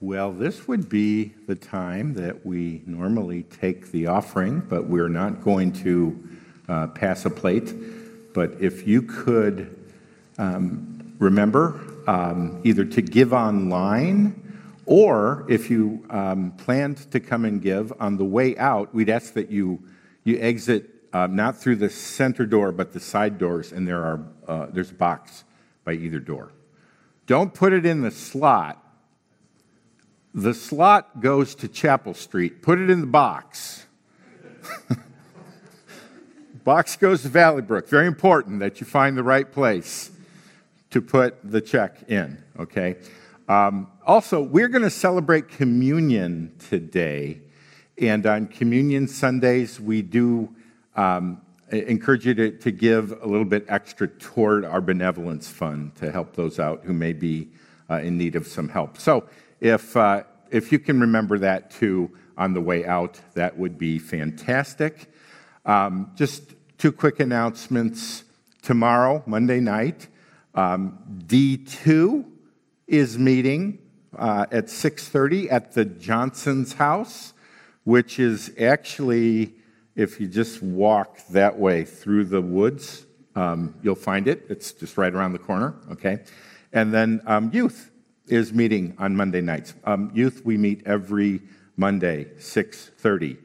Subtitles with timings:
[0.00, 5.42] Well, this would be the time that we normally take the offering, but we're not
[5.42, 6.28] going to
[6.68, 7.72] uh, pass a plate.
[8.34, 9.74] But if you could
[10.36, 14.42] um, remember um, either to give online
[14.84, 19.32] or if you um, planned to come and give on the way out, we'd ask
[19.32, 19.82] that you,
[20.24, 24.20] you exit uh, not through the center door, but the side doors, and there are,
[24.46, 25.44] uh, there's a box
[25.84, 26.52] by either door.
[27.26, 28.82] Don't put it in the slot
[30.36, 32.60] the slot goes to Chapel Street.
[32.60, 33.86] Put it in the box.
[36.64, 37.88] box goes to Valley Brook.
[37.88, 40.10] Very important that you find the right place
[40.90, 42.96] to put the check in, okay?
[43.48, 47.40] Um, also, we're going to celebrate communion today.
[47.96, 50.54] And on communion Sundays, we do
[50.96, 56.12] um, encourage you to, to give a little bit extra toward our benevolence fund to
[56.12, 57.48] help those out who may be
[57.88, 58.98] uh, in need of some help.
[58.98, 59.26] So,
[59.60, 63.98] if, uh, if you can remember that too on the way out, that would be
[63.98, 65.10] fantastic.
[65.64, 68.24] Um, just two quick announcements.
[68.62, 70.08] Tomorrow, Monday night,
[70.54, 72.24] um, D2
[72.86, 73.78] is meeting
[74.16, 77.32] uh, at 6.30 at the Johnson's house,
[77.84, 79.54] which is actually,
[79.94, 84.46] if you just walk that way through the woods, um, you'll find it.
[84.48, 86.24] It's just right around the corner, okay?
[86.72, 87.90] And then um, youth
[88.28, 89.74] is meeting on Monday nights.
[89.84, 91.42] Um, youth, we meet every
[91.76, 93.38] Monday, 6.30.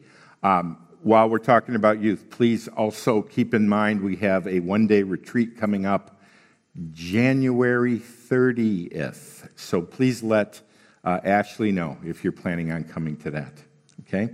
[0.43, 5.03] Um, while we're talking about youth, please also keep in mind we have a one-day
[5.03, 6.21] retreat coming up
[6.91, 9.49] January 30th.
[9.55, 10.61] So please let
[11.03, 13.53] uh, Ashley know if you're planning on coming to that.
[14.01, 14.29] Okay?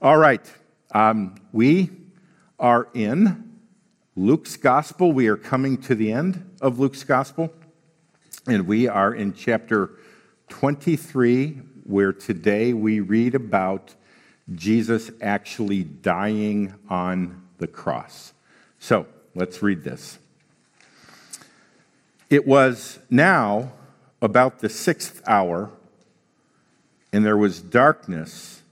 [0.00, 0.50] All right.
[0.92, 1.90] Um, we
[2.58, 3.58] are in
[4.16, 5.12] Luke's Gospel.
[5.12, 7.52] We are coming to the end of Luke's Gospel.
[8.46, 9.90] And we are in chapter
[10.48, 13.94] 23, where today we read about
[14.54, 18.32] Jesus actually dying on the cross.
[18.78, 20.18] So let's read this.
[22.30, 23.72] It was now
[24.22, 25.70] about the sixth hour,
[27.12, 28.62] and there was darkness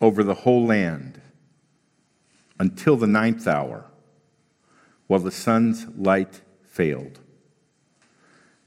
[0.00, 1.20] over the whole land
[2.58, 3.84] until the ninth hour,
[5.06, 7.20] while the sun's light failed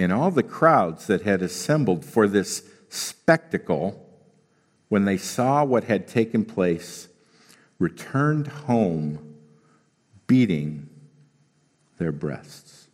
[0.00, 4.08] and all the crowds that had assembled for this spectacle,
[4.88, 7.08] when they saw what had taken place,
[7.78, 9.36] returned home
[10.26, 10.88] beating
[11.98, 12.88] their breasts.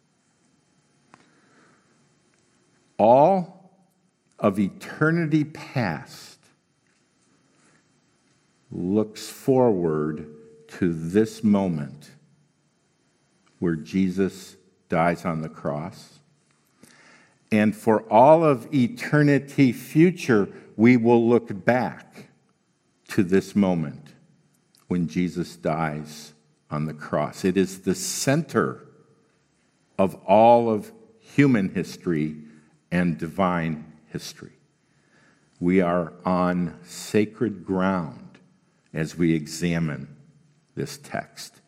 [2.99, 3.71] All
[4.41, 6.41] of eternity past
[8.73, 10.27] looks forward
[10.67, 12.11] to this moment
[13.61, 14.56] where Jesus
[14.88, 16.19] dies on the cross
[17.53, 22.29] and for all of eternity future, we will look back
[23.09, 24.15] to this moment
[24.89, 26.33] when Jesus dies
[26.71, 27.45] on the cross.
[27.45, 28.87] It is the center
[29.99, 32.37] of all of human history
[32.91, 34.53] and divine history.
[35.61, 38.39] We are on sacred ground
[38.93, 40.17] as we examine
[40.75, 41.61] this text.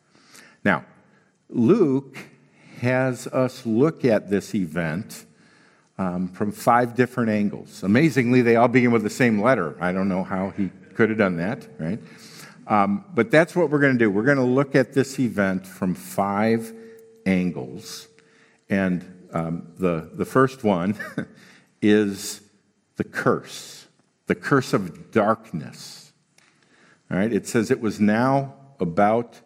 [0.64, 0.84] Now,
[1.48, 2.18] Luke
[2.80, 5.24] has us look at this event
[5.98, 7.82] um, from five different angles.
[7.82, 9.76] Amazingly, they all begin with the same letter.
[9.80, 11.98] I don't know how he could have done that, right?
[12.68, 14.10] Um, but that's what we're going to do.
[14.10, 16.72] We're going to look at this event from five
[17.26, 18.08] angles.
[18.68, 20.96] And um, the, the first one
[21.82, 22.42] is
[22.96, 23.86] the curse,
[24.26, 26.12] the curse of darkness.
[27.10, 29.40] All right, it says it was now about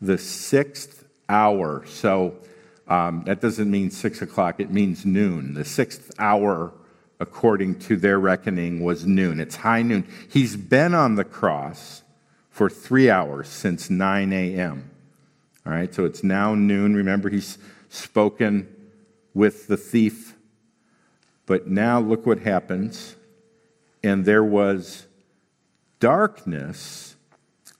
[0.00, 1.84] the sixth hour.
[1.86, 2.36] So
[2.92, 5.54] um, that doesn't mean six o'clock, it means noon.
[5.54, 6.74] The sixth hour,
[7.18, 9.40] according to their reckoning, was noon.
[9.40, 10.06] It's high noon.
[10.28, 12.02] He's been on the cross
[12.50, 14.90] for three hours since 9 a.m.
[15.64, 16.94] All right, so it's now noon.
[16.94, 17.56] Remember, he's
[17.88, 18.68] spoken
[19.32, 20.36] with the thief.
[21.46, 23.16] But now look what happens.
[24.04, 25.06] And there was
[25.98, 27.16] darkness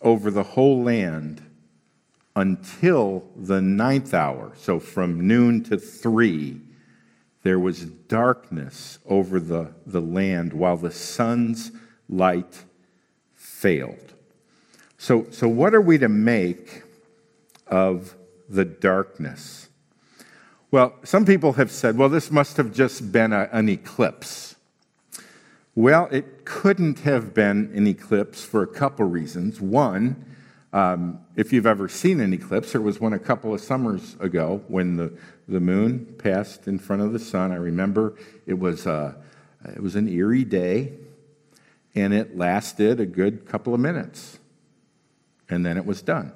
[0.01, 1.43] over the whole land
[2.35, 6.61] until the ninth hour, so from noon to three,
[7.43, 11.73] there was darkness over the, the land while the sun's
[12.09, 12.65] light
[13.35, 14.15] failed.
[14.97, 16.85] So, so, what are we to make
[17.67, 18.15] of
[18.49, 19.69] the darkness?
[20.71, 24.57] Well, some people have said, well, this must have just been a, an eclipse.
[25.75, 29.61] Well, it couldn't have been an eclipse for a couple reasons.
[29.61, 30.25] One,
[30.73, 34.63] um, if you've ever seen an eclipse, there was one a couple of summers ago
[34.69, 35.13] when the,
[35.47, 37.53] the moon passed in front of the sun.
[37.53, 38.15] I remember
[38.47, 39.15] it was, uh,
[39.67, 40.95] it was an eerie day,
[41.95, 44.39] and it lasted a good couple of minutes,
[45.51, 46.33] and then it was done.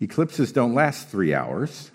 [0.00, 1.90] Eclipses don't last three hours.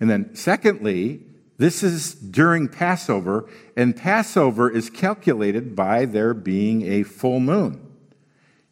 [0.00, 1.20] And then, secondly,
[1.56, 7.83] this is during Passover, and Passover is calculated by there being a full moon.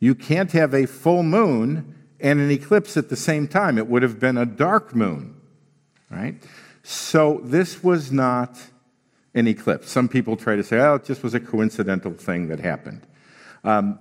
[0.02, 3.78] You can't have a full moon and an eclipse at the same time.
[3.78, 5.40] It would have been a dark moon,
[6.10, 6.42] right?
[6.82, 8.58] So this was not
[9.32, 9.88] an eclipse.
[9.88, 13.06] Some people try to say, oh, it just was a coincidental thing that happened.
[13.62, 14.00] Um,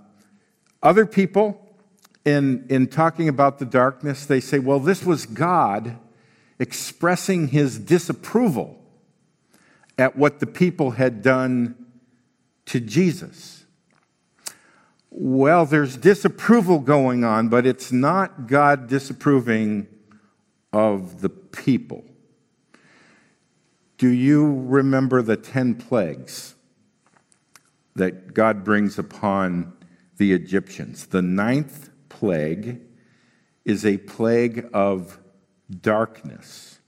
[0.82, 1.62] other people,
[2.26, 6.00] in, in talking about the darkness, they say, well, this was God
[6.58, 8.84] expressing his disapproval
[10.00, 11.76] at what the people had done
[12.66, 13.61] to Jesus.
[15.14, 19.88] Well, there's disapproval going on, but it's not God disapproving
[20.72, 22.06] of the people.
[23.98, 26.56] Do you remember the 10 plagues
[27.96, 29.74] that God brings upon
[30.16, 31.08] the Egyptians?
[31.08, 32.80] The ninth plague
[33.66, 35.20] is a plague of
[35.70, 36.80] darkness,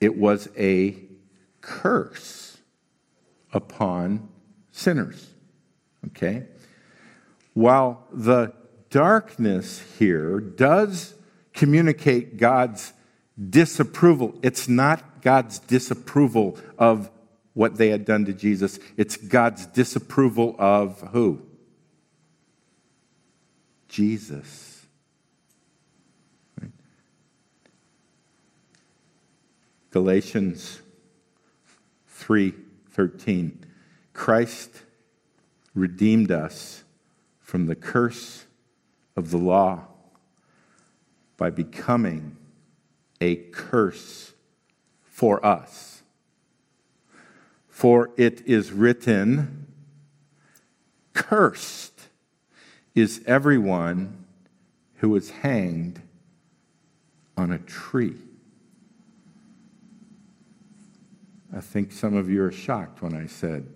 [0.00, 0.96] it was a
[1.60, 2.58] curse
[3.52, 4.28] upon
[4.70, 5.28] sinners.
[6.06, 6.46] Okay?
[7.60, 8.54] While the
[8.88, 11.14] darkness here does
[11.52, 12.94] communicate God's
[13.50, 17.10] disapproval, it's not God's disapproval of
[17.52, 21.42] what they had done to Jesus, it's God's disapproval of who?
[23.88, 24.86] Jesus.
[29.90, 30.80] Galatians
[32.08, 33.58] 3:13
[34.14, 34.82] Christ
[35.74, 36.84] redeemed us
[37.50, 38.46] from the curse
[39.16, 39.84] of the law
[41.36, 42.36] by becoming
[43.20, 44.34] a curse
[45.02, 46.04] for us.
[47.68, 49.66] For it is written,
[51.12, 52.06] Cursed
[52.94, 54.26] is everyone
[54.98, 56.00] who is hanged
[57.36, 58.14] on a tree.
[61.52, 63.66] I think some of you are shocked when I said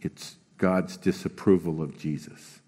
[0.00, 2.60] it's God's disapproval of Jesus.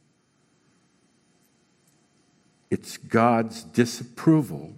[2.70, 4.74] It's God's disapproval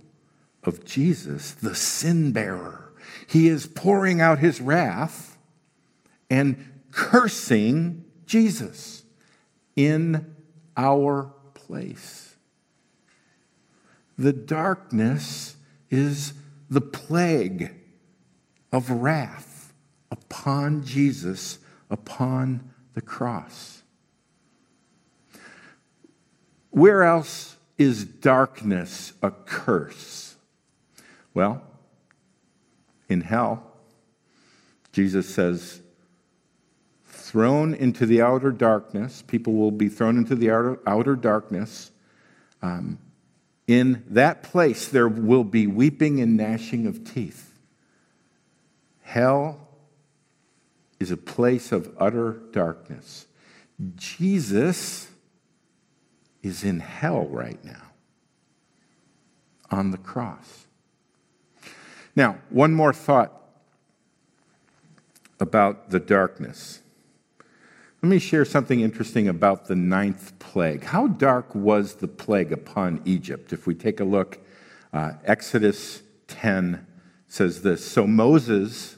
[0.65, 2.93] of Jesus, the sin bearer.
[3.27, 5.37] He is pouring out his wrath
[6.31, 9.03] and cursing Jesus
[9.77, 10.35] in
[10.77, 12.37] our place.
[14.17, 15.57] The darkness
[15.91, 16.35] is
[16.71, 17.75] the plague
[18.73, 19.75] of wrath
[20.11, 21.59] upon Jesus,
[21.91, 23.83] upon the cross.
[26.71, 30.37] Where else is darkness a curse?
[31.35, 31.63] Well,
[33.09, 33.67] in hell,
[34.93, 35.81] Jesus says,
[37.07, 41.91] thrown into the outer darkness, people will be thrown into the outer, outer darkness.
[42.61, 42.99] Um,
[43.67, 47.59] in that place, there will be weeping and gnashing of teeth.
[49.03, 49.69] Hell
[51.01, 53.27] is a place of utter darkness.
[53.97, 55.09] Jesus
[56.43, 57.93] is in hell right now
[59.71, 60.67] on the cross.
[62.15, 63.33] Now, one more thought
[65.41, 66.81] about the darkness.
[68.03, 70.85] Let me share something interesting about the ninth plague.
[70.85, 73.53] How dark was the plague upon Egypt?
[73.53, 74.39] If we take a look,
[74.93, 76.87] uh, Exodus 10
[77.29, 78.97] says this So Moses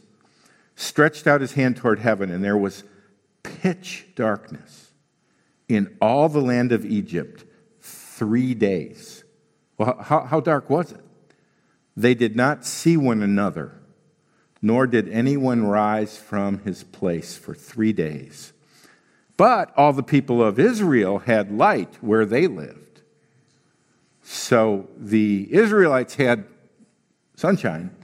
[0.75, 2.83] stretched out his hand toward heaven, and there was
[3.43, 4.84] pitch darkness
[5.69, 7.45] in all the land of Egypt
[7.81, 9.25] three days.
[9.79, 11.01] Well, how, how dark was it?
[11.97, 13.81] They did not see one another,
[14.61, 18.53] nor did anyone rise from his place for three days.
[19.37, 23.03] But all the people of Israel had light where they lived.
[24.23, 26.47] So the Israelites had
[27.37, 27.95] sunshine.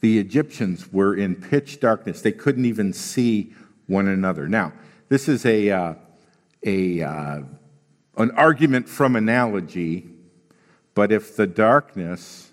[0.00, 2.20] The Egyptians were in pitch darkness.
[2.20, 3.54] They couldn't even see
[3.86, 4.48] one another.
[4.48, 4.72] Now,
[5.08, 5.94] this is a, uh,
[6.62, 7.40] a, uh,
[8.16, 10.08] an argument from analogy,
[10.94, 12.52] but if the darkness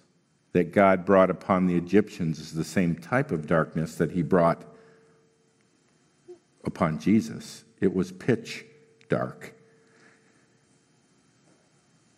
[0.53, 4.63] that God brought upon the Egyptians is the same type of darkness that he brought
[6.63, 7.65] upon Jesus.
[7.81, 8.65] It was pitch
[9.09, 9.53] dark.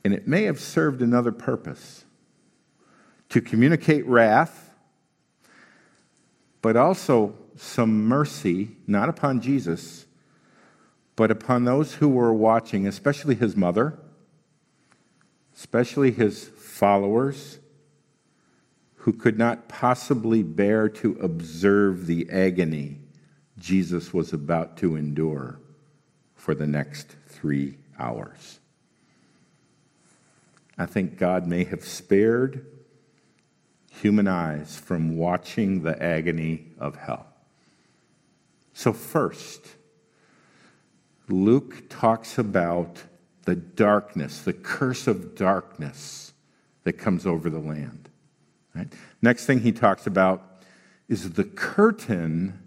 [0.03, 2.05] And it may have served another purpose
[3.29, 4.75] to communicate wrath,
[6.61, 10.05] but also some mercy, not upon Jesus,
[11.15, 13.97] but upon those who were watching, especially his mother,
[15.55, 17.59] especially his followers,
[18.97, 22.99] who could not possibly bear to observe the agony
[23.57, 25.59] Jesus was about to endure
[26.35, 28.59] for the next three hours.
[30.77, 32.65] I think God may have spared
[33.89, 37.27] human eyes from watching the agony of hell.
[38.73, 39.67] So, first,
[41.29, 43.03] Luke talks about
[43.45, 46.33] the darkness, the curse of darkness
[46.83, 48.09] that comes over the land.
[48.75, 48.91] Right?
[49.21, 50.61] Next thing he talks about
[51.07, 52.59] is the curtain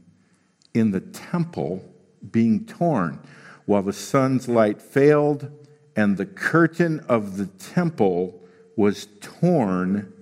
[0.74, 1.84] in the temple
[2.30, 3.20] being torn
[3.66, 5.50] while the sun's light failed
[5.94, 8.40] and the curtain of the temple
[8.76, 10.12] was torn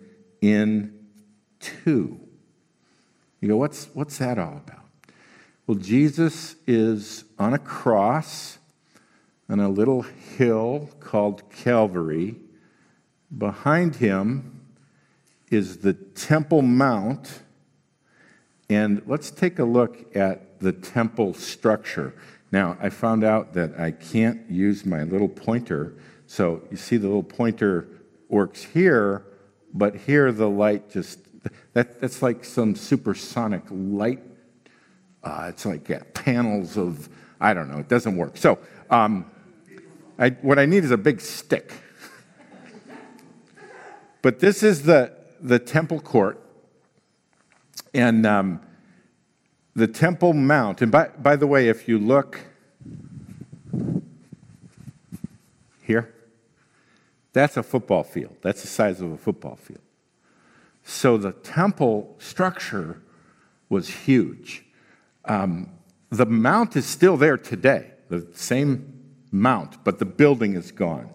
[0.40, 1.06] in
[1.60, 2.18] two.
[3.40, 4.85] You go, what's, what's that all about?
[5.66, 8.58] Well, Jesus is on a cross
[9.48, 12.36] on a little hill called Calvary.
[13.36, 14.60] Behind him
[15.50, 17.42] is the Temple Mount.
[18.70, 22.14] And let's take a look at the temple structure.
[22.52, 25.94] Now, I found out that I can't use my little pointer.
[26.28, 27.88] So you see, the little pointer
[28.28, 29.26] works here,
[29.74, 31.18] but here the light just,
[31.72, 34.22] that, that's like some supersonic light.
[35.26, 37.08] Uh, it's like yeah, panels of,
[37.40, 38.36] I don't know, it doesn't work.
[38.36, 39.28] So, um,
[40.20, 41.72] I, what I need is a big stick.
[44.22, 46.40] but this is the, the temple court.
[47.92, 48.60] And um,
[49.74, 52.40] the Temple Mount, and by, by the way, if you look
[55.82, 56.14] here,
[57.32, 58.36] that's a football field.
[58.42, 59.80] That's the size of a football field.
[60.84, 63.02] So the temple structure
[63.68, 64.65] was huge.
[65.26, 65.70] Um,
[66.10, 68.96] the mount is still there today, the same
[69.32, 71.10] mount, but the building is gone.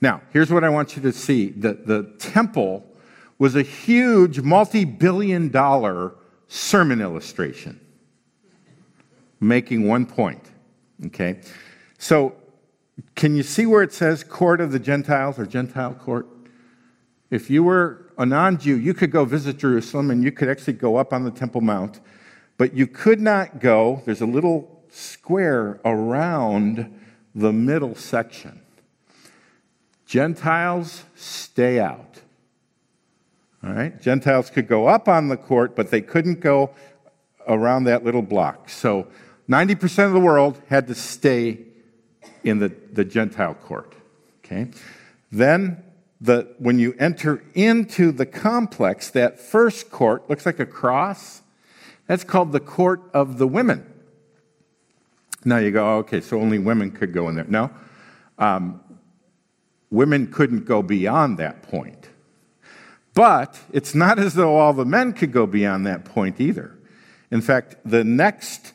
[0.00, 2.84] Now, here's what I want you to see the, the temple
[3.38, 6.14] was a huge, multi billion dollar
[6.48, 7.80] sermon illustration,
[9.40, 10.50] making one point.
[11.06, 11.40] Okay?
[11.98, 12.34] So,
[13.14, 16.26] can you see where it says court of the Gentiles or Gentile court?
[17.30, 20.72] If you were a non Jew, you could go visit Jerusalem and you could actually
[20.72, 22.00] go up on the Temple Mount,
[22.58, 24.02] but you could not go.
[24.04, 27.00] There's a little square around
[27.34, 28.60] the middle section.
[30.04, 32.20] Gentiles stay out.
[33.64, 34.00] All right?
[34.00, 36.70] Gentiles could go up on the court, but they couldn't go
[37.46, 38.68] around that little block.
[38.68, 39.06] So
[39.48, 41.58] 90% of the world had to stay
[42.44, 43.94] in the, the Gentile court.
[44.44, 44.70] Okay?
[45.30, 45.82] Then,
[46.20, 51.42] the, when you enter into the complex, that first court looks like a cross.
[52.08, 53.86] That's called the court of the women.
[55.44, 57.44] Now you go, okay, so only women could go in there.
[57.46, 57.70] No,
[58.38, 58.80] um,
[59.90, 62.08] women couldn't go beyond that point.
[63.14, 66.76] But it's not as though all the men could go beyond that point either.
[67.30, 68.72] In fact, the next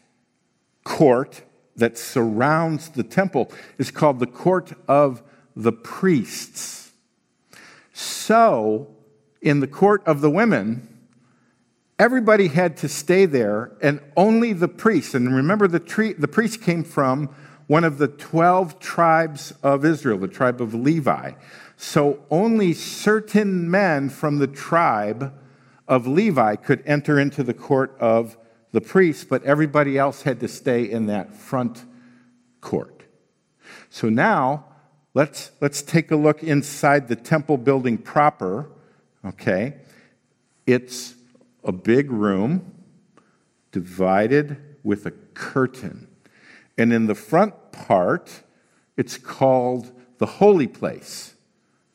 [0.83, 1.41] court
[1.75, 5.23] that surrounds the temple is called the court of
[5.55, 6.91] the priests.
[7.93, 8.89] So,
[9.41, 10.92] in the court of the women,
[11.99, 16.61] everybody had to stay there, and only the priests, and remember the, tree, the priest
[16.61, 17.33] came from
[17.67, 21.31] one of the 12 tribes of Israel, the tribe of Levi.
[21.77, 25.33] So only certain men from the tribe
[25.87, 28.37] of Levi could enter into the court of
[28.71, 31.85] the priests, but everybody else had to stay in that front
[32.61, 33.03] court.
[33.89, 34.65] So now
[35.13, 38.69] let's, let's take a look inside the temple building proper.
[39.25, 39.75] Okay.
[40.65, 41.15] It's
[41.63, 42.73] a big room
[43.71, 46.07] divided with a curtain.
[46.77, 48.43] And in the front part,
[48.97, 51.35] it's called the holy place.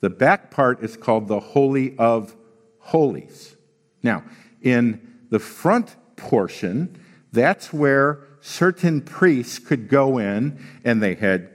[0.00, 2.36] The back part is called the Holy of
[2.78, 3.56] Holies.
[4.02, 4.24] Now,
[4.62, 6.98] in the front portion,
[7.32, 11.50] that's where certain priests could go in and they had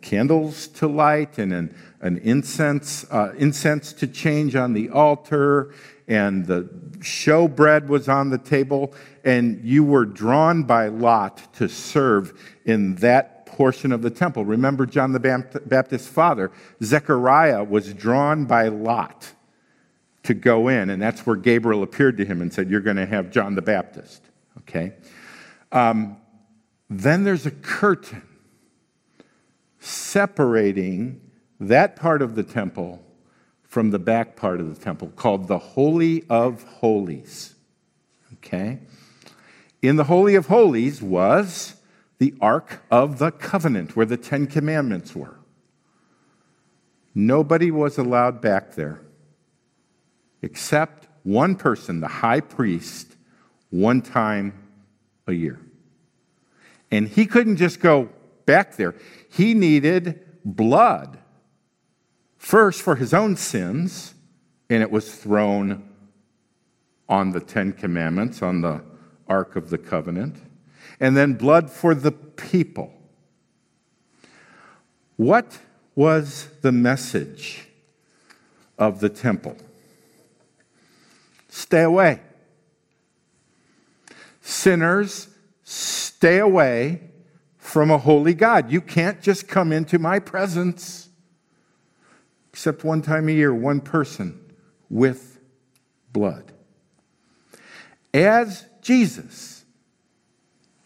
[0.00, 5.74] candles to light and an, an incense, uh, incense to change on the altar,
[6.08, 6.62] and the
[6.98, 12.32] showbread was on the table, and you were drawn by lot to serve
[12.64, 14.44] in that portion of the temple.
[14.44, 16.52] Remember John the Baptist's father,
[16.82, 19.32] Zechariah, was drawn by lot
[20.24, 23.06] to go in, and that's where Gabriel appeared to him and said, You're going to
[23.06, 24.22] have John the Baptist.
[24.58, 24.92] Okay?
[25.72, 26.18] Um,
[26.88, 28.22] then there's a curtain
[29.86, 31.20] separating
[31.60, 33.02] that part of the temple
[33.62, 37.54] from the back part of the temple called the Holy of Holies.
[38.34, 38.80] Okay?
[39.82, 41.76] In the Holy of Holies was
[42.18, 45.36] the Ark of the Covenant, where the Ten Commandments were.
[47.14, 49.00] Nobody was allowed back there
[50.42, 53.16] except one person, the high priest,
[53.70, 54.52] one time
[55.26, 55.58] a year.
[56.90, 58.10] And he couldn't just go
[58.46, 58.94] back there,
[59.30, 61.18] he needed blood.
[62.38, 64.14] First, for his own sins,
[64.70, 65.88] and it was thrown
[67.08, 68.82] on the Ten Commandments, on the
[69.28, 70.36] Ark of the Covenant,
[71.00, 72.92] and then blood for the people.
[75.16, 75.58] What
[75.94, 77.68] was the message
[78.78, 79.56] of the temple?
[81.48, 82.20] Stay away.
[84.42, 85.28] Sinners,
[85.64, 87.05] stay away
[87.66, 88.70] from a holy God.
[88.70, 91.08] You can't just come into my presence,
[92.52, 94.40] except one time a year, one person
[94.88, 95.40] with
[96.12, 96.52] blood.
[98.14, 99.64] As Jesus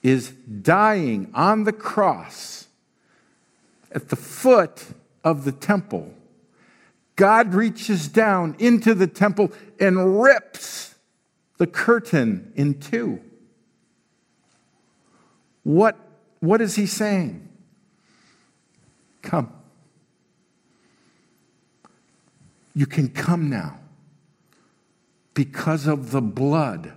[0.03, 2.67] is dying on the cross
[3.93, 4.87] at the foot
[5.23, 6.15] of the temple,
[7.15, 10.95] God reaches down into the temple and rips
[11.59, 13.21] the curtain in two.
[15.63, 15.99] What,
[16.41, 17.49] what is he saying?
[19.23, 19.53] Come.
[22.75, 23.79] You can come now
[25.35, 26.93] because of the blood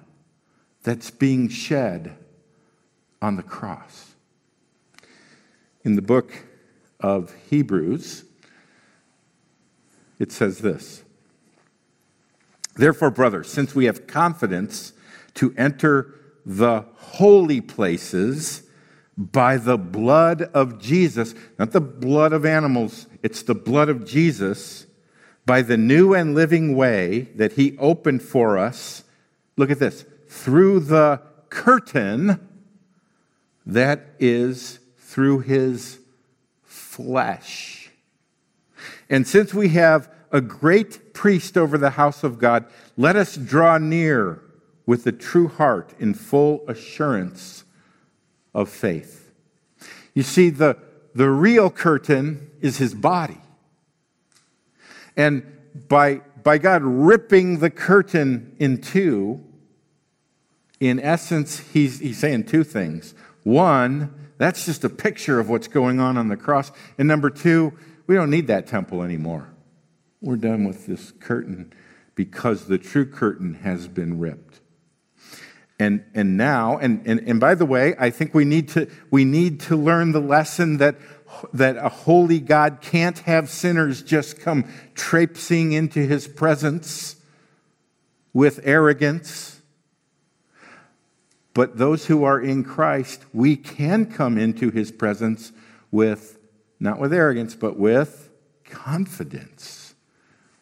[0.84, 2.18] that's being shed
[3.22, 4.16] on the cross.
[5.84, 6.32] In the book
[7.00, 8.24] of Hebrews,
[10.20, 11.04] it says this
[12.76, 14.94] Therefore, brothers, since we have confidence
[15.36, 18.63] to enter the holy places
[19.18, 24.88] by the blood of Jesus, not the blood of animals, it's the blood of Jesus,
[25.46, 29.04] by the new and living way that he opened for us.
[29.58, 32.50] Look at this through the curtain
[33.66, 36.00] that is through his
[36.64, 37.92] flesh.
[39.10, 42.66] And since we have a great priest over the house of God,
[42.98, 44.42] let us draw near
[44.86, 47.64] with a true heart in full assurance
[48.54, 49.32] of faith.
[50.14, 50.78] You see, the,
[51.16, 53.40] the real curtain is his body.
[55.16, 55.44] And
[55.88, 59.44] by, by God ripping the curtain in two,
[60.80, 63.14] in essence, he's, he's saying two things.
[63.44, 66.72] One, that's just a picture of what's going on on the cross.
[66.98, 67.74] And number two,
[68.08, 69.50] we don't need that temple anymore.
[70.22, 71.74] We're done with this curtain
[72.16, 74.60] because the true curtain has been ripped.
[75.84, 79.26] And, and now, and, and, and by the way, I think we need to, we
[79.26, 80.96] need to learn the lesson that,
[81.54, 84.66] that a holy God can't have sinners just come
[84.96, 87.16] traipsing into his presence
[88.34, 89.54] with arrogance
[91.54, 95.52] but those who are in Christ, we can come into his presence
[95.92, 96.40] with,
[96.80, 98.30] not with arrogance, but with
[98.66, 99.94] confidence.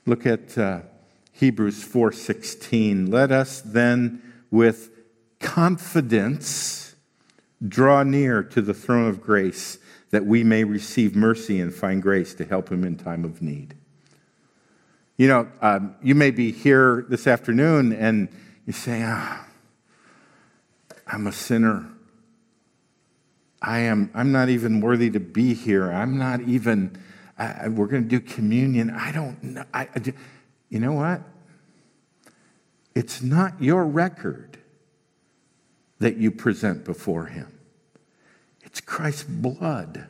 [0.06, 0.82] Look at uh,
[1.32, 3.12] Hebrews 4:16.
[3.12, 4.90] Let us then with
[5.42, 6.96] confidence
[7.68, 9.78] draw near to the throne of grace
[10.12, 13.76] that we may receive mercy and find grace to help him in time of need.
[15.18, 18.30] You know, um, you may be here this afternoon and
[18.66, 19.46] you say, ah,
[21.08, 21.88] I'm a sinner.
[23.62, 25.92] I am, I'm not even worthy to be here.
[25.92, 26.98] I'm not even,
[27.38, 28.90] I, we're going to do communion.
[28.90, 29.64] I don't know.
[29.74, 30.14] I, I,
[30.70, 31.22] you know what?
[32.96, 34.58] It's not your record
[36.02, 37.58] that you present before Him,
[38.64, 40.08] it's Christ's blood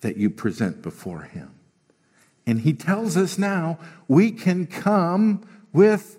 [0.00, 1.50] that you present before Him.
[2.46, 6.18] And He tells us now we can come with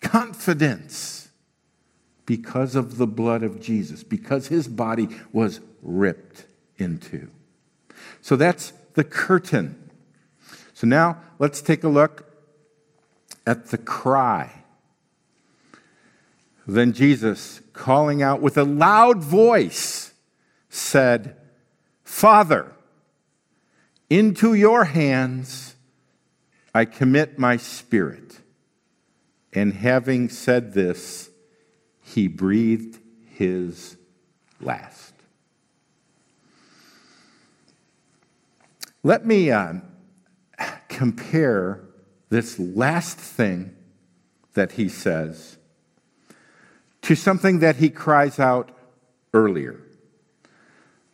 [0.00, 1.28] confidence
[2.26, 6.46] because of the blood of Jesus, because his body was ripped
[6.78, 7.28] into.
[8.20, 9.90] So that's the curtain.
[10.72, 12.30] So now let's take a look
[13.46, 14.63] at the cry.
[16.66, 20.12] Then Jesus, calling out with a loud voice,
[20.68, 21.36] said,
[22.02, 22.72] Father,
[24.08, 25.74] into your hands
[26.74, 28.40] I commit my spirit.
[29.52, 31.30] And having said this,
[32.02, 33.96] he breathed his
[34.60, 35.12] last.
[39.04, 39.74] Let me uh,
[40.88, 41.82] compare
[42.30, 43.76] this last thing
[44.54, 45.58] that he says
[47.04, 48.70] to something that he cries out
[49.34, 49.78] earlier.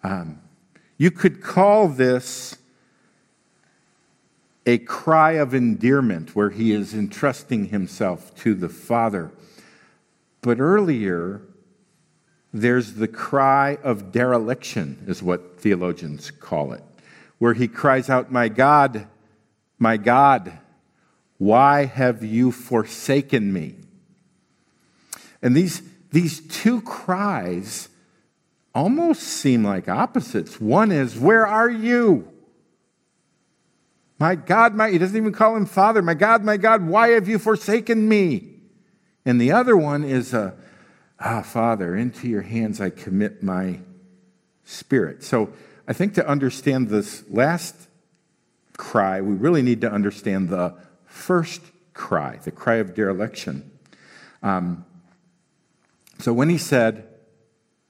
[0.05, 0.41] Um,
[0.97, 2.57] you could call this
[4.65, 9.33] a cry of endearment where he is entrusting himself to the Father.
[10.43, 11.43] But earlier,
[12.53, 16.85] there's the cry of dereliction, is what theologians call it,
[17.39, 19.09] where he cries out, My God,
[19.77, 20.57] my God,
[21.39, 23.75] why have you forsaken me?
[25.43, 27.89] And these, these two cries
[28.75, 30.61] almost seem like opposites.
[30.61, 32.29] One is, Where are you?
[34.19, 36.03] My God, my, he doesn't even call him Father.
[36.03, 38.49] My God, my God, why have you forsaken me?
[39.25, 40.53] And the other one is, uh,
[41.23, 43.81] Ah, Father, into your hands I commit my
[44.65, 45.23] spirit.
[45.23, 45.53] So
[45.87, 47.75] I think to understand this last
[48.79, 50.75] cry, we really need to understand the
[51.05, 51.61] first
[51.93, 53.71] cry, the cry of dereliction.
[54.43, 54.87] Um,
[56.23, 57.09] so when he said,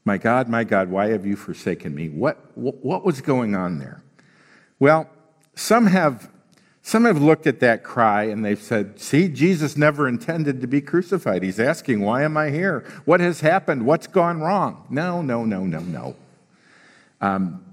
[0.05, 2.09] My God, my God, why have you forsaken me?
[2.09, 4.03] What, what was going on there?
[4.79, 5.09] Well,
[5.55, 6.31] some have
[6.83, 10.81] some have looked at that cry and they've said, See, Jesus never intended to be
[10.81, 11.43] crucified.
[11.43, 12.85] He's asking, Why am I here?
[13.05, 13.85] What has happened?
[13.85, 14.87] What's gone wrong?
[14.89, 16.17] No, no, no, no, no.
[17.21, 17.65] Um,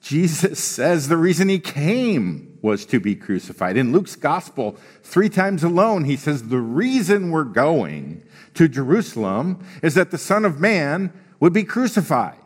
[0.00, 3.76] Jesus says the reason he came was to be crucified.
[3.76, 8.22] In Luke's gospel, three times alone, he says, The reason we're going
[8.54, 12.38] to Jerusalem is that the Son of Man would be crucified.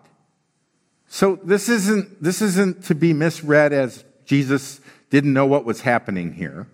[1.08, 6.32] So this isn't, this isn't to be misread as Jesus didn't know what was happening
[6.32, 6.66] here.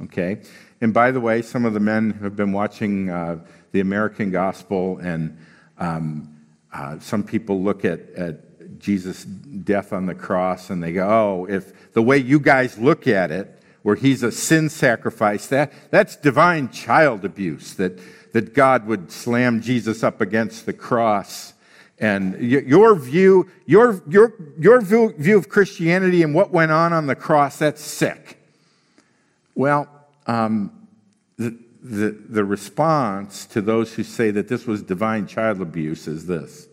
[0.00, 0.42] Okay?
[0.80, 3.38] And by the way, some of the men have been watching uh,
[3.72, 5.38] the American gospel, and
[5.78, 6.36] um,
[6.72, 11.46] uh, some people look at, at Jesus' death on the cross and they go, oh,
[11.48, 16.16] if the way you guys look at it, where he's a sin sacrifice, that, that's
[16.16, 17.98] divine child abuse, that,
[18.32, 21.54] that God would slam Jesus up against the cross
[22.00, 27.16] and your view, your, your, your view of Christianity and what went on on the
[27.16, 28.38] cross, that's sick.
[29.54, 29.88] Well,
[30.26, 30.86] um,
[31.36, 36.26] the, the, the response to those who say that this was divine child abuse is
[36.26, 36.68] this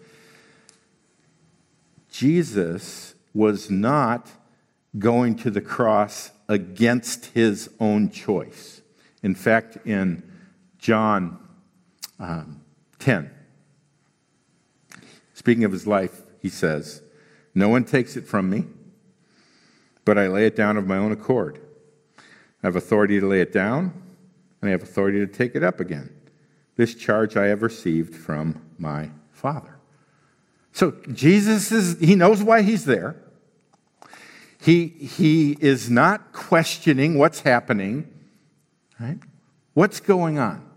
[2.12, 4.30] Jesus was not
[5.00, 8.82] going to the cross against his own choice.
[9.24, 10.22] In fact, in
[10.78, 11.40] John
[12.20, 12.62] um,
[13.00, 13.30] 10,
[15.36, 17.04] Speaking of his life, he says,
[17.54, 18.66] No one takes it from me,
[20.06, 21.60] but I lay it down of my own accord.
[22.18, 22.22] I
[22.68, 23.94] have authority to lay it down,
[24.60, 26.10] and I have authority to take it up again.
[26.78, 29.78] This charge I have received from my Father.
[30.72, 33.16] So Jesus is, he knows why he's there.
[34.60, 38.12] He, he is not questioning what's happening,
[39.00, 39.20] right?
[39.74, 40.68] What's going on?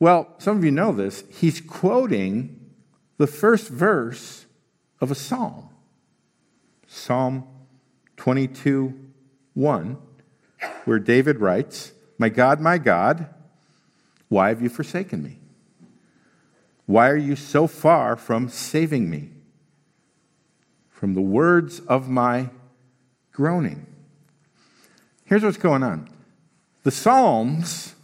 [0.00, 1.24] Well, some of you know this.
[1.30, 2.72] He's quoting
[3.16, 4.46] the first verse
[5.00, 5.68] of a psalm
[6.86, 7.46] Psalm
[8.16, 8.98] 22
[9.54, 9.98] 1,
[10.84, 13.28] where David writes, My God, my God,
[14.28, 15.38] why have you forsaken me?
[16.86, 19.30] Why are you so far from saving me?
[20.88, 22.48] From the words of my
[23.32, 23.86] groaning.
[25.24, 26.08] Here's what's going on
[26.84, 27.94] the Psalms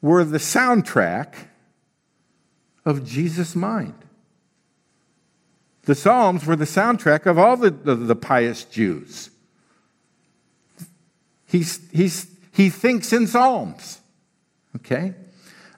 [0.00, 1.34] were the soundtrack
[2.84, 3.94] of Jesus' mind.
[5.82, 9.30] The Psalms were the soundtrack of all the, the, the pious Jews.
[11.46, 14.00] He's, he's, he thinks in Psalms.
[14.74, 15.14] Okay?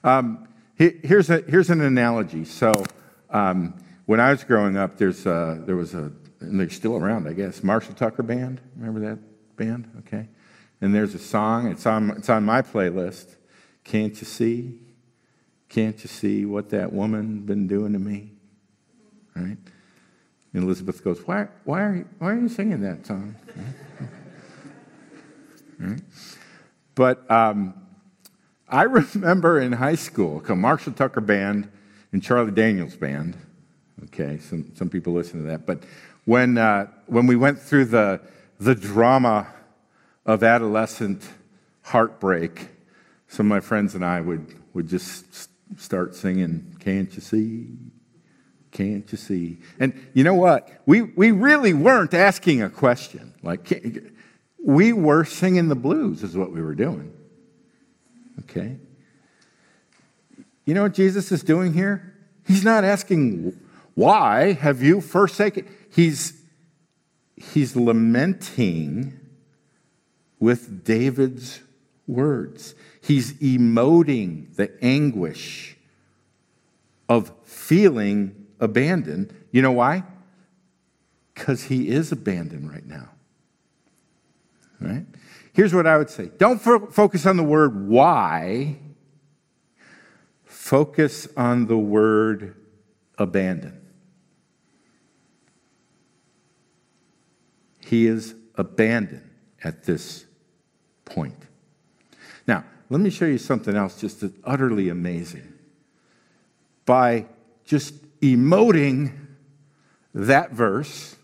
[0.03, 2.45] Um, here's, a, here's an analogy.
[2.45, 2.85] So,
[3.29, 7.27] um, when I was growing up, there's a, there was a, and they're still around,
[7.27, 8.59] I guess, Marshall Tucker Band.
[8.75, 9.19] Remember that
[9.55, 9.87] band?
[9.99, 10.27] Okay.
[10.81, 13.35] And there's a song, it's on, it's on my playlist.
[13.83, 14.79] Can't you see?
[15.69, 18.31] Can't you see what that woman been doing to me?
[19.35, 19.57] Right?
[20.53, 23.35] And Elizabeth goes, Why, why, are, you, why are you singing that song?
[25.79, 26.01] right?
[26.95, 27.73] But um,
[28.67, 31.71] I remember in high school, a Marshall Tucker band
[32.11, 33.37] and Charlie Daniels band.
[34.05, 35.65] Okay, some, some people listen to that.
[35.65, 35.83] But
[36.25, 38.21] when, uh, when we went through the,
[38.59, 39.47] the drama
[40.25, 41.27] of adolescent
[41.83, 42.69] heartbreak,
[43.29, 47.67] some of my friends and I would, would just start singing, Can't You See?
[48.71, 49.59] Can't you see?
[49.79, 50.69] And you know what?
[50.85, 53.33] We, we really weren't asking a question.
[53.41, 53.67] Like,
[54.63, 57.11] we were singing the blues, is what we were doing.
[58.41, 58.77] Okay?
[60.65, 62.15] You know what Jesus is doing here?
[62.45, 63.59] He's not asking,
[63.95, 65.67] Why have you forsaken?
[65.91, 66.39] He's,
[67.35, 69.19] he's lamenting
[70.39, 71.61] with David's
[72.07, 72.75] words.
[73.01, 75.77] He's emoting the anguish
[77.07, 79.33] of feeling abandoned.
[79.51, 80.03] You know why?
[81.33, 83.09] Because he is abandoned right now.
[84.81, 85.05] Right?
[85.53, 88.77] Here's what I would say don't fo- focus on the word why,
[90.45, 92.55] focus on the word
[93.17, 93.79] abandon.
[97.79, 99.27] He is abandoned
[99.63, 100.25] at this
[101.05, 101.41] point.
[102.45, 105.53] Now, let me show you something else just utterly amazing.
[106.85, 107.27] By
[107.65, 109.13] just emoting
[110.13, 111.15] that verse,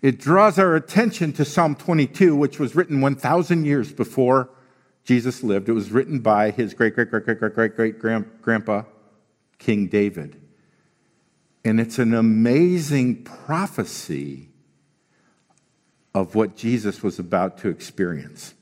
[0.00, 4.48] it draws our attention to Psalm 22, which was written 1,000 years before
[5.04, 5.68] Jesus lived.
[5.68, 8.82] It was written by his great, great, great, great, great, great, great grandpa,
[9.58, 10.40] King David.
[11.64, 14.48] And it's an amazing prophecy
[16.14, 18.54] of what Jesus was about to experience.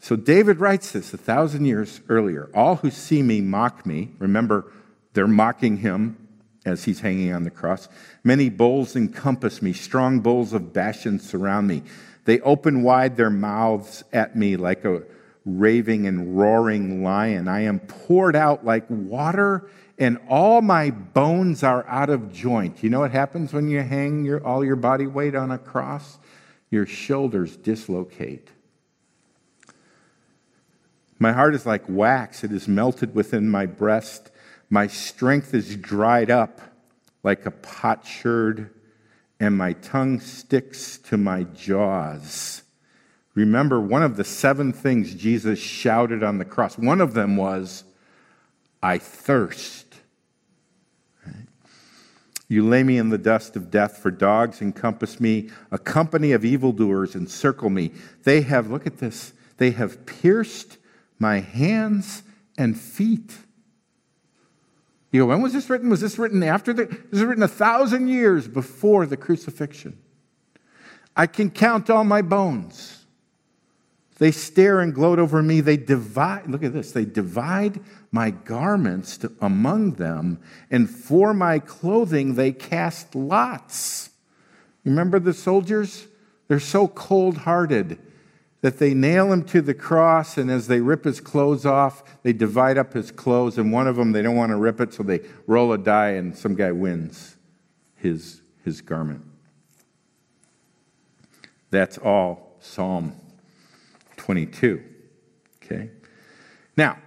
[0.00, 2.50] So David writes this a thousand years earlier.
[2.54, 4.10] All who see me mock me.
[4.18, 4.70] Remember,
[5.12, 6.28] they're mocking him
[6.64, 7.88] as he's hanging on the cross.
[8.22, 11.82] Many bulls encompass me, strong bulls of Bashan surround me.
[12.24, 15.02] They open wide their mouths at me like a
[15.44, 17.48] raving and roaring lion.
[17.48, 22.82] I am poured out like water, and all my bones are out of joint.
[22.82, 26.18] You know what happens when you hang your, all your body weight on a cross?
[26.70, 28.50] Your shoulders dislocate.
[31.18, 34.30] My heart is like wax, it is melted within my breast.
[34.70, 36.60] My strength is dried up
[37.22, 38.70] like a potsherd,
[39.40, 42.62] and my tongue sticks to my jaws.
[43.34, 47.84] Remember, one of the seven things Jesus shouted on the cross, one of them was,
[48.82, 49.86] I thirst.
[52.48, 55.50] You lay me in the dust of death, for dogs encompass me.
[55.70, 57.92] A company of evildoers encircle me.
[58.24, 60.77] They have, look at this, they have pierced
[61.18, 62.22] my hands
[62.56, 63.36] and feet.
[65.10, 65.88] You go, when was this written?
[65.88, 66.84] Was this written after the?
[66.84, 69.98] This was written a thousand years before the crucifixion.
[71.16, 73.06] I can count all my bones.
[74.18, 75.60] They stare and gloat over me.
[75.60, 81.60] They divide, look at this, they divide my garments to, among them, and for my
[81.60, 84.10] clothing they cast lots.
[84.84, 86.06] Remember the soldiers?
[86.48, 87.98] They're so cold hearted
[88.60, 92.32] that they nail him to the cross, and as they rip his clothes off, they
[92.32, 95.02] divide up his clothes, and one of them, they don't want to rip it, so
[95.02, 97.36] they roll a die, and some guy wins
[97.96, 99.22] his, his garment.
[101.70, 103.14] That's all Psalm
[104.16, 104.82] 22.
[105.62, 105.90] Okay?
[106.76, 106.98] Now,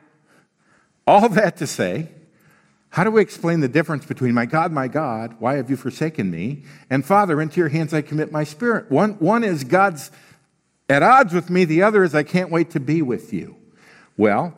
[1.06, 2.10] all that to say,
[2.90, 6.30] how do we explain the difference between my God, my God, why have you forsaken
[6.30, 6.64] me?
[6.90, 8.92] And Father, into your hands I commit my spirit.
[8.92, 10.12] One, one is God's
[10.91, 13.56] at odds with me, the other is I can't wait to be with you.
[14.17, 14.54] Well,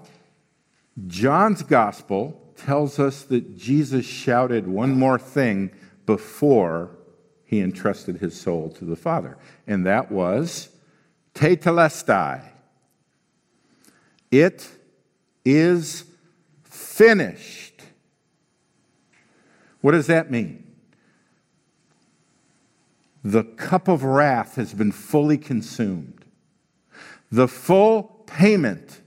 [1.06, 5.70] John's gospel tells us that Jesus shouted one more thing
[6.08, 6.90] before
[7.46, 10.70] he entrusted his soul to the Father, and that was
[11.36, 12.44] tetelestai.
[14.32, 14.68] It
[15.46, 16.04] is
[16.64, 17.84] finished.
[19.82, 20.66] What does that mean?
[23.24, 26.23] The cup of wrath has been fully consumed
[27.34, 29.02] the full payment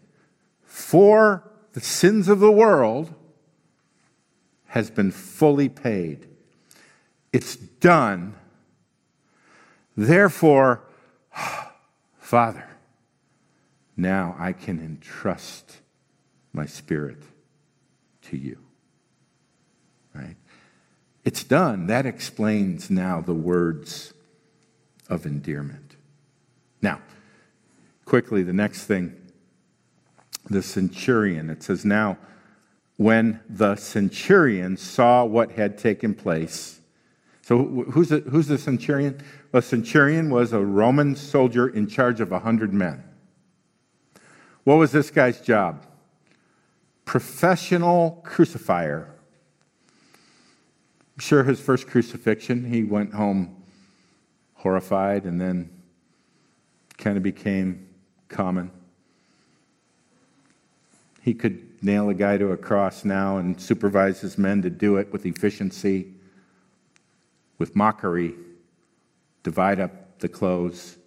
[0.64, 3.14] for the sins of the world
[4.66, 6.26] has been fully paid.
[7.32, 8.34] It's done.
[9.96, 10.82] Therefore,
[12.18, 12.68] Father,
[13.96, 15.76] now I can entrust
[16.52, 17.22] my spirit
[18.22, 18.58] to you.
[20.12, 20.34] Right?
[21.24, 21.86] It's done.
[21.86, 24.12] That explains now the words
[25.08, 25.94] of endearment.
[26.82, 27.00] Now,
[28.06, 29.14] quickly the next thing
[30.48, 31.50] the centurion.
[31.50, 32.18] It says, Now,
[32.96, 36.80] when the centurion saw what had taken place,
[37.42, 39.20] so who's the, who's the centurion?
[39.52, 43.04] A centurion was a Roman soldier in charge of 100 men.
[44.64, 45.86] What was this guy's job?
[47.04, 49.14] Professional crucifier.
[51.14, 53.62] I'm sure his first crucifixion, he went home
[54.54, 55.70] horrified and then
[56.98, 57.85] kind of became
[58.28, 58.70] common.
[61.22, 64.96] He could nail a guy to a cross now and supervise his men to do
[64.96, 66.14] it with efficiency,
[67.58, 68.34] with mockery,
[69.42, 70.98] divide up the clothes.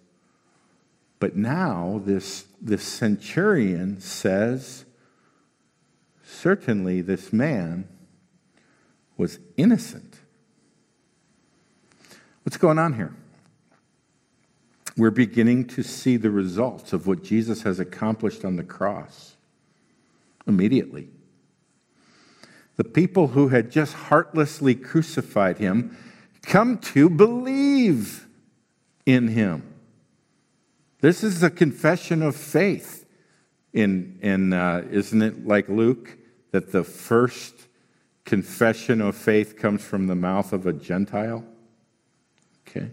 [1.18, 4.84] But now this, this centurion says,
[6.24, 7.88] certainly this man
[9.16, 10.20] was innocent.
[12.42, 13.14] What's going on here?
[14.96, 19.36] We're beginning to see the results of what Jesus has accomplished on the cross
[20.46, 21.08] immediately.
[22.76, 25.96] The people who had just heartlessly crucified him
[26.42, 28.26] come to believe
[29.06, 29.62] in him.
[31.00, 33.06] This is a confession of faith.
[33.72, 36.18] In, in uh, isn't it like Luke
[36.50, 37.54] that the first
[38.24, 41.44] confession of faith comes from the mouth of a Gentile?
[42.66, 42.90] Okay.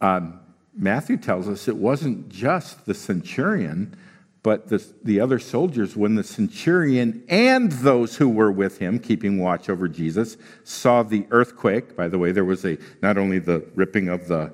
[0.00, 0.40] Um,
[0.74, 3.96] Matthew tells us it wasn't just the centurion,
[4.42, 9.38] but the, the other soldiers, when the centurion and those who were with him, keeping
[9.38, 11.96] watch over Jesus, saw the earthquake.
[11.96, 14.52] By the way, there was a not only the ripping of the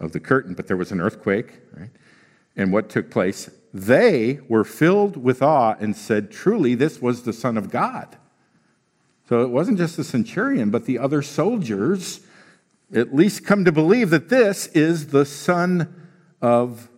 [0.00, 1.90] of the curtain, but there was an earthquake, right?
[2.56, 3.48] And what took place?
[3.72, 8.16] They were filled with awe and said, Truly, this was the Son of God.
[9.28, 12.20] So it wasn't just the centurion, but the other soldiers
[12.92, 16.08] at least come to believe that this is the Son
[16.40, 16.88] of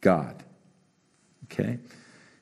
[0.00, 0.42] God.
[1.44, 1.78] Okay?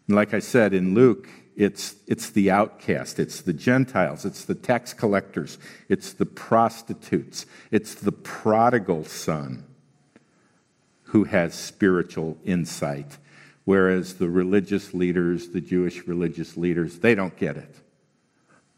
[0.06, 4.54] And like I said in Luke, it's, it's the outcast, it's the Gentiles, it's the
[4.54, 9.64] tax collectors, it's the prostitutes, it's the prodigal son
[11.04, 13.16] who has spiritual insight.
[13.64, 17.76] Whereas the religious leaders, the Jewish religious leaders, they don't get it.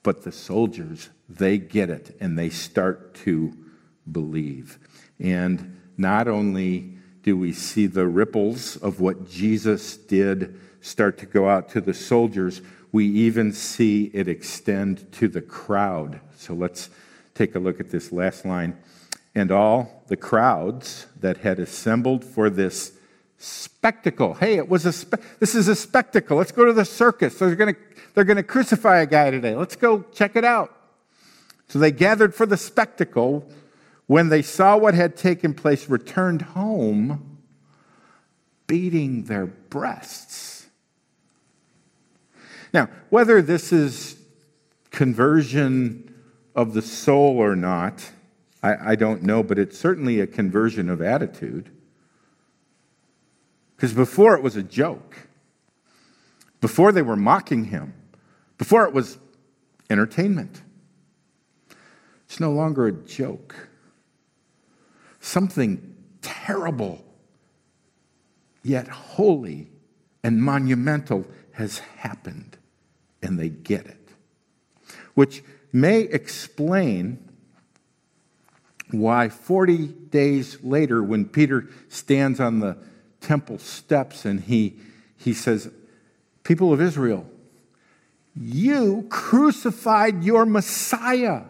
[0.03, 3.53] But the soldiers, they get it and they start to
[4.13, 4.79] believe.
[5.19, 11.49] And not only do we see the ripples of what Jesus did start to go
[11.49, 16.21] out to the soldiers, we even see it extend to the crowd.
[16.37, 16.91] So let's
[17.35, 18.79] take a look at this last line.
[19.35, 22.93] And all the crowds that had assembled for this
[23.39, 24.35] spectacle.
[24.35, 26.37] Hey, it was a spe- this is a spectacle.
[26.37, 27.39] Let's go to the circus.
[27.39, 27.81] They're going to
[28.15, 29.55] they're going to crucify a guy today.
[29.55, 30.75] Let's go check it out.
[31.69, 33.49] So they gathered for the spectacle
[34.09, 37.39] when they saw what had taken place, returned home
[38.67, 40.67] beating their breasts.
[42.73, 44.19] Now, whether this is
[44.91, 46.15] conversion
[46.55, 48.11] of the soul or not,
[48.63, 51.71] I, I don't know, but it's certainly a conversion of attitude.
[53.77, 55.17] Because before it was a joke,
[56.63, 57.93] before they were mocking him,
[58.57, 59.19] before it was
[59.91, 60.63] entertainment.
[62.25, 63.69] It's no longer a joke
[65.29, 67.05] something terrible,
[68.63, 69.69] yet holy
[70.25, 72.57] and monumental has happened,
[73.23, 74.09] and they get it.
[75.15, 77.29] Which may explain
[78.91, 82.79] why 40 days later, when Peter stands on the
[83.21, 84.77] temple steps and he,
[85.17, 85.71] he says,
[86.43, 87.29] People of Israel,
[88.35, 91.43] you crucified your Messiah.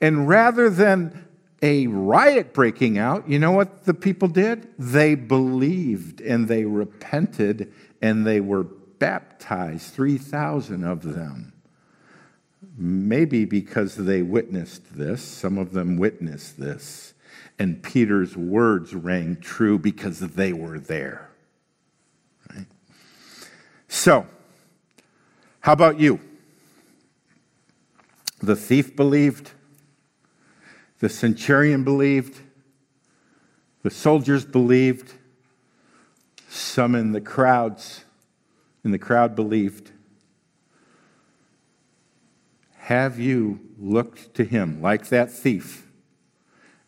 [0.00, 1.25] And rather than
[1.66, 4.68] a riot breaking out, you know what the people did?
[4.78, 11.52] They believed and they repented and they were baptized, 3,000 of them.
[12.78, 17.14] Maybe because they witnessed this, some of them witnessed this,
[17.58, 21.30] and Peter's words rang true because they were there.
[22.54, 22.66] Right?
[23.88, 24.24] So,
[25.60, 26.20] how about you?
[28.40, 29.50] The thief believed,
[30.98, 32.40] the centurion believed,
[33.82, 35.12] the soldiers believed,
[36.48, 38.04] some in the crowds
[38.86, 39.90] in the crowd believed.
[42.76, 45.88] Have you looked to him like that thief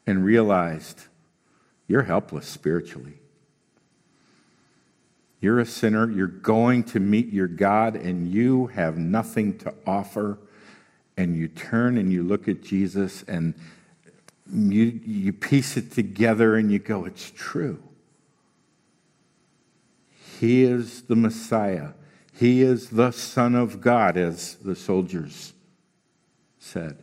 [0.06, 1.06] and realized
[1.88, 3.14] you're helpless spiritually?
[5.40, 6.08] You're a sinner.
[6.08, 10.38] You're going to meet your God, and you have nothing to offer.
[11.16, 13.54] And you turn and you look at Jesus, and
[14.52, 17.82] you, you piece it together and you go, it's true.
[20.38, 21.90] He is the Messiah.
[22.32, 25.52] He is the Son of God, as the soldiers
[26.58, 26.98] said.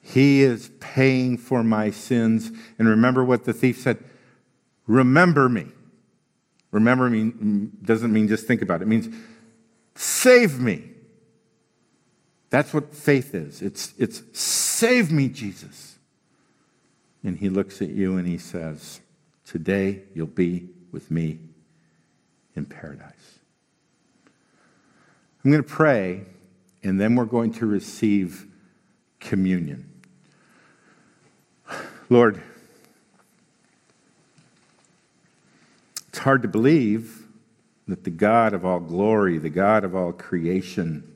[0.00, 2.50] He is paying for my sins.
[2.78, 3.98] And remember what the thief said
[4.86, 5.66] remember me.
[6.70, 9.08] Remember me doesn't mean just think about it, it means
[9.94, 10.84] save me.
[12.50, 13.62] That's what faith is.
[13.62, 15.89] It's, it's save me, Jesus.
[17.22, 19.00] And he looks at you and he says,
[19.44, 21.38] Today you'll be with me
[22.56, 23.38] in paradise.
[25.44, 26.26] I'm going to pray,
[26.82, 28.46] and then we're going to receive
[29.20, 29.88] communion.
[32.10, 32.42] Lord,
[36.08, 37.26] it's hard to believe
[37.88, 41.10] that the God of all glory, the God of all creation,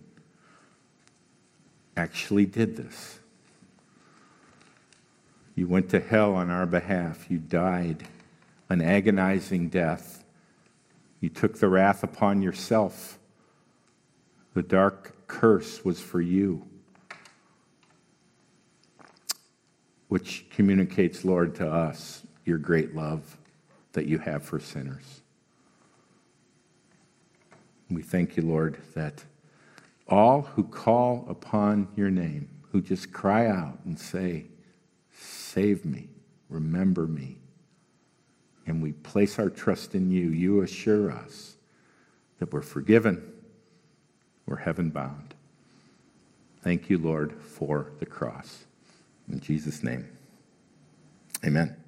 [1.97, 3.19] actually did this.
[5.55, 7.31] You went to hell on our behalf.
[7.31, 8.09] You died
[8.69, 10.25] an agonizing death.
[11.21, 13.19] You took the wrath upon yourself.
[14.55, 16.67] The dark curse was for you,
[20.09, 23.37] which communicates, Lord, to us your great love
[23.93, 25.23] that you have for sinners.
[27.91, 29.25] We thank you, Lord, that
[30.09, 34.47] all who call upon your name, who just cry out and say,
[35.55, 36.09] Save me,
[36.49, 37.37] remember me,
[38.67, 41.55] and we place our trust in you, you assure us
[42.41, 43.33] that we're forgiven,
[44.47, 45.33] we're heaven bound.
[46.65, 48.65] Thank you, Lord, for the cross.
[49.31, 50.09] In Jesus' name,
[51.45, 51.84] amen.